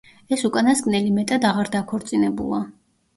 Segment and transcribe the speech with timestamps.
[0.35, 2.63] ეს უკანასკნელი მეტად აღარ დაქორწინებულა.